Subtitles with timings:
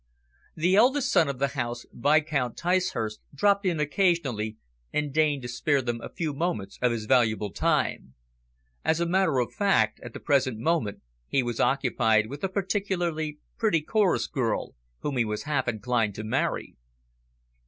[0.55, 1.85] The eldest son of the house.
[1.93, 4.57] Viscount Ticehurst, dropped in occasionally,
[4.91, 8.15] and deigned to spare them a few moments of his valuable time.
[8.83, 13.37] As a matter of fact, at the present moment he was occupied with a particularly
[13.59, 16.75] pretty chorus girl, whom he was half inclined to marry.